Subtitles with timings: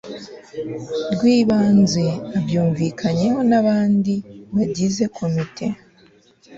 [1.13, 2.05] rw ibanze
[2.37, 4.13] abyumvikanyeho n abandi
[4.55, 5.65] bagize komite